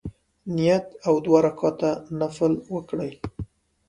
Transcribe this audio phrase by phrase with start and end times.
[0.55, 3.11] نیت او دوه رکعته نفل وکړي.